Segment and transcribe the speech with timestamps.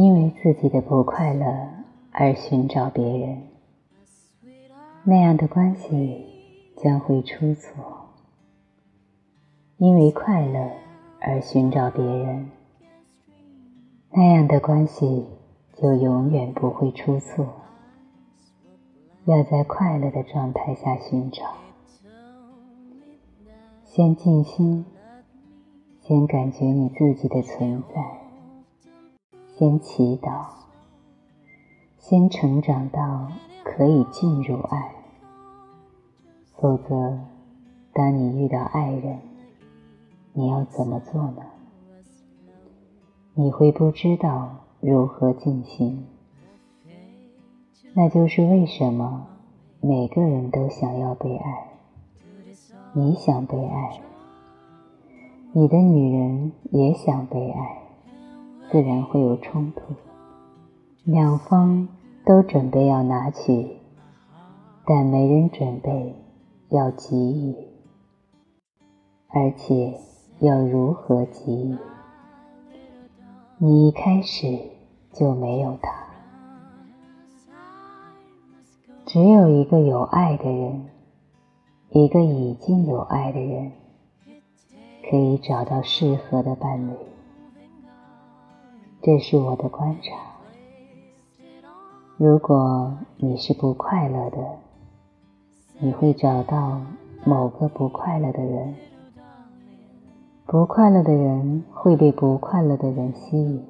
[0.00, 1.44] 因为自己的不快乐
[2.12, 3.42] 而寻找别人，
[5.02, 6.24] 那样的关系
[6.76, 7.72] 将会出错；
[9.78, 10.70] 因为快乐
[11.18, 12.48] 而寻找别人，
[14.12, 15.26] 那样的关系
[15.74, 17.44] 就永远不会出错。
[19.24, 21.42] 要在快乐的状态下寻找，
[23.84, 24.84] 先静心，
[26.02, 28.27] 先感觉你自己的存在。
[29.58, 30.44] 先祈祷，
[31.98, 33.26] 先成长到
[33.64, 34.94] 可以进入爱。
[36.54, 37.18] 否则，
[37.92, 39.18] 当你遇到爱人，
[40.32, 41.42] 你要怎么做呢？
[43.34, 44.48] 你会不知道
[44.78, 46.06] 如何进行。
[47.94, 49.26] 那就是为什么
[49.80, 51.66] 每个人都想要被爱。
[52.92, 54.00] 你想被爱，
[55.50, 57.87] 你的女人也想被爱。
[58.70, 59.94] 自然会有冲突，
[61.04, 61.88] 两方
[62.26, 63.66] 都准备要拿取，
[64.84, 66.14] 但没人准备
[66.68, 67.56] 要给予，
[69.28, 69.98] 而且
[70.40, 71.78] 要如何给予？
[73.56, 74.58] 你一开始
[75.14, 75.90] 就没有他，
[79.06, 80.84] 只有一个有爱的人，
[81.88, 83.72] 一个已经有爱的人，
[85.10, 86.92] 可以找到适合的伴侣。
[89.00, 90.16] 这是我的观察。
[92.16, 94.38] 如果你是不快乐的，
[95.78, 96.80] 你会找到
[97.24, 98.74] 某个不快乐的人。
[100.46, 103.64] 不快乐的人会被不快乐的人吸引，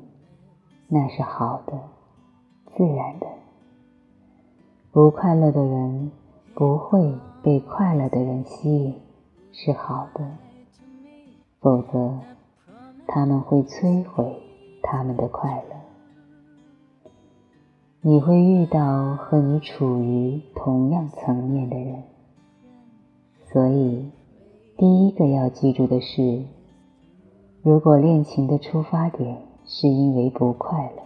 [0.86, 1.78] 那是好的，
[2.74, 3.26] 自然的。
[4.92, 6.10] 不快乐的人
[6.54, 8.94] 不会被快乐的人吸引，
[9.52, 10.24] 是好的。
[11.60, 12.18] 否则，
[13.06, 14.42] 他们会摧毁。
[14.90, 17.10] 他们的快乐，
[18.00, 22.04] 你会遇到和你处于同样层面的人，
[23.52, 24.10] 所以
[24.78, 26.42] 第一个要记住的是，
[27.62, 31.02] 如果恋情的出发点是因为不快乐，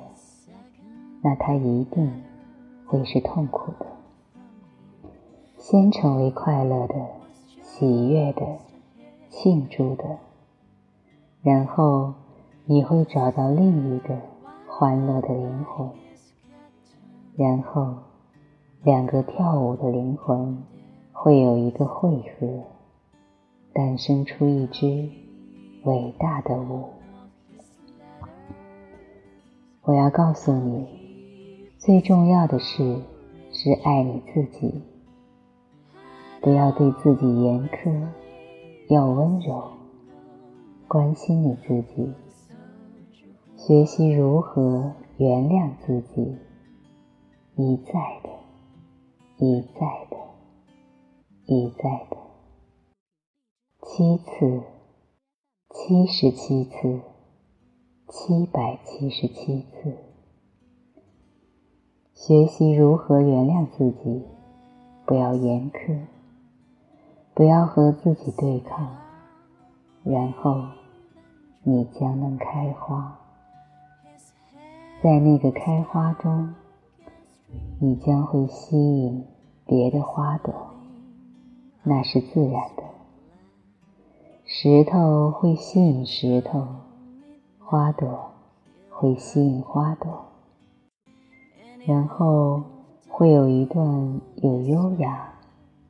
[1.20, 2.22] 那它一定
[2.86, 3.86] 会是痛苦的。
[5.58, 6.94] 先成为快乐的、
[7.62, 8.46] 喜悦的、
[9.28, 10.04] 庆祝的，
[11.42, 12.14] 然后。
[12.64, 14.16] 你会找到另一个
[14.68, 15.90] 欢乐的灵魂，
[17.36, 17.92] 然后
[18.84, 20.62] 两个跳舞的灵魂
[21.12, 22.62] 会有一个汇合，
[23.72, 25.08] 诞生出一支
[25.82, 26.84] 伟大的舞。
[29.82, 32.96] 我要告诉你，最重要的事
[33.50, 34.82] 是爱你自己，
[36.40, 38.06] 不要对自己严苛，
[38.88, 39.64] 要温柔，
[40.86, 42.12] 关心你自己。
[43.64, 46.36] 学习如何原谅自己，
[47.54, 47.92] 一再
[48.24, 48.28] 的，
[49.38, 50.16] 一再的，
[51.46, 52.16] 一再的，
[53.82, 54.62] 七次，
[55.70, 57.02] 七十七次，
[58.08, 59.96] 七百七十七次。
[62.14, 64.24] 学习如何原谅自己，
[65.06, 66.00] 不要严苛，
[67.32, 68.96] 不要和自己对抗，
[70.02, 70.56] 然后
[71.62, 73.21] 你将能开花。
[75.02, 76.54] 在那个开花中，
[77.80, 79.24] 你将会吸引
[79.66, 80.54] 别的花朵，
[81.82, 82.84] 那是自然的。
[84.44, 86.68] 石头会吸引石头，
[87.58, 88.30] 花朵
[88.90, 90.26] 会吸引花朵，
[91.84, 92.62] 然后
[93.08, 95.32] 会有一段有优雅、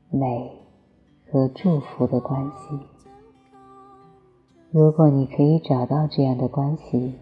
[0.08, 0.52] 美
[1.30, 2.78] 和祝福的关系。
[4.70, 7.12] 如果你可以找到这样的关系，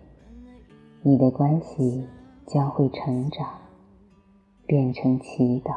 [1.03, 2.06] 你的关系
[2.47, 3.49] 将会成长，
[4.66, 5.72] 变成祈祷；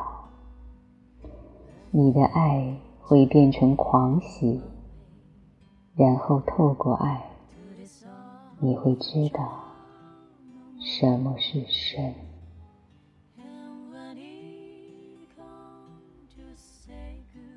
[1.92, 4.60] 你的爱会变成狂喜，
[5.96, 7.24] 然后透过爱，
[8.60, 9.64] 你会知道
[10.82, 12.14] 什么是神。
[13.38, 17.53] And when he come to say good